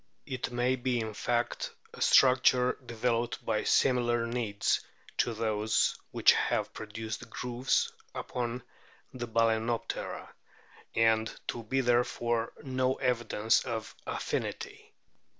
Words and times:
It 0.25 0.49
may 0.51 0.77
be 0.77 0.99
in 0.99 1.13
fact 1.13 1.69
a 1.93 2.01
structure 2.01 2.75
developed 2.83 3.45
by 3.45 3.63
similar 3.65 4.25
needs 4.25 4.83
to 5.19 5.35
those 5.35 5.95
which 6.09 6.31
have 6.33 6.73
produced 6.73 7.19
the 7.19 7.27
grooves 7.27 7.93
upon 8.15 8.63
the 9.13 9.27
Bal&noptera, 9.27 10.27
and 10.95 11.31
to 11.49 11.61
be 11.61 11.81
therefore 11.81 12.51
no 12.63 12.95
evidence 12.95 13.61
of 13.63 13.95
affinity. 14.07 14.91